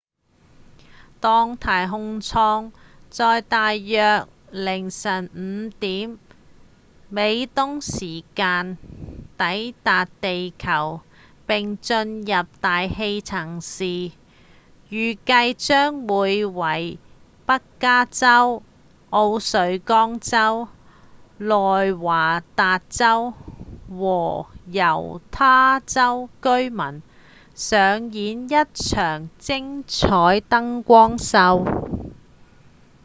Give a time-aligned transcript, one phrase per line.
[1.19, 2.71] 當太空艙
[3.11, 6.17] 在大約凌晨5點
[7.09, 8.79] 美東時間
[9.37, 11.01] 抵達地球
[11.45, 14.13] 並進入大氣層時
[14.89, 16.97] 預計將會為
[17.45, 18.63] 北加州、
[19.11, 20.67] 奧瑞岡州、
[21.37, 23.33] 內華達州
[23.87, 27.03] 和猶他州居民
[27.53, 30.07] 上演一場精采
[30.39, 31.65] 燈光秀